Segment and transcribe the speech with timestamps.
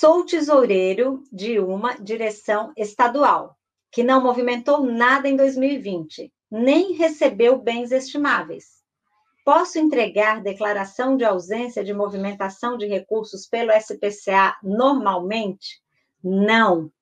[0.00, 3.58] Sou tesoureiro de uma direção estadual,
[3.90, 8.80] que não movimentou nada em 2020, nem recebeu bens estimáveis.
[9.44, 15.82] Posso entregar declaração de ausência de movimentação de recursos pelo SPCA normalmente?
[16.22, 16.92] Não,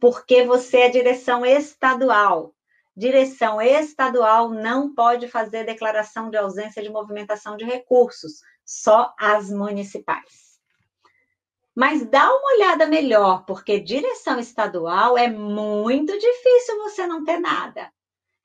[0.00, 2.54] porque você é direção estadual.
[2.96, 10.45] Direção estadual não pode fazer declaração de ausência de movimentação de recursos, só as municipais.
[11.76, 17.92] Mas dá uma olhada melhor, porque direção estadual é muito difícil você não ter nada.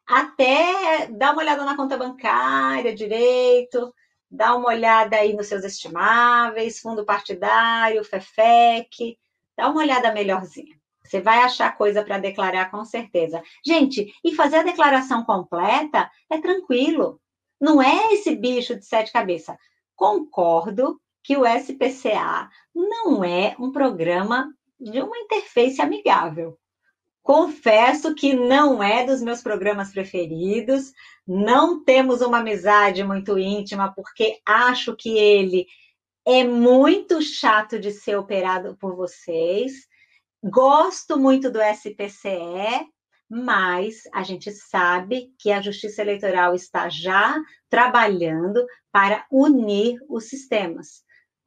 [0.05, 3.95] Até dá uma olhada na conta bancária direito,
[4.29, 9.17] dá uma olhada aí nos seus estimáveis, fundo partidário, FEFEC,
[9.55, 10.77] dá uma olhada melhorzinha.
[11.01, 13.41] Você vai achar coisa para declarar com certeza.
[13.65, 17.21] Gente, e fazer a declaração completa é tranquilo.
[17.61, 19.55] Não é esse bicho de sete cabeças.
[19.95, 26.57] Concordo que o SPCA não é um programa de uma interface amigável.
[27.21, 30.91] Confesso que não é dos meus programas preferidos,
[31.27, 35.67] não temos uma amizade muito íntima, porque acho que ele
[36.25, 39.87] é muito chato de ser operado por vocês.
[40.43, 42.87] Gosto muito do SPCE,
[43.29, 51.03] mas a gente sabe que a Justiça Eleitoral está já trabalhando para unir os sistemas.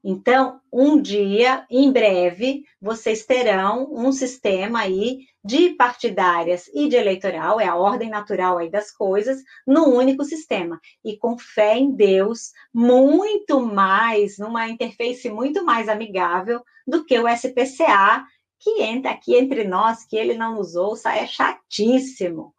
[0.07, 7.59] Então, um dia, em breve, vocês terão um sistema aí de partidárias e de eleitoral,
[7.59, 10.79] é a ordem natural aí das coisas, num único sistema.
[11.03, 17.27] E com fé em Deus, muito mais, numa interface muito mais amigável do que o
[17.27, 18.27] SPCA,
[18.61, 22.55] que entra aqui entre nós, que ele não nos ouça, é chatíssimo.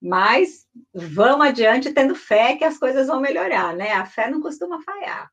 [0.00, 3.92] Mas vamos adiante tendo fé que as coisas vão melhorar, né?
[3.92, 5.30] A fé não costuma falhar.